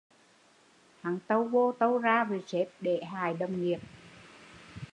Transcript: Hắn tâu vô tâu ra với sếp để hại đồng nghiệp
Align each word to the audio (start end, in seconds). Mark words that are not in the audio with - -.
Hắn 1.01 1.19
tâu 1.27 1.43
vô 1.43 1.71
tâu 1.79 1.97
ra 1.97 2.23
với 2.23 2.43
sếp 2.47 2.67
để 2.79 3.01
hại 3.03 3.33
đồng 3.33 3.65
nghiệp 3.65 3.79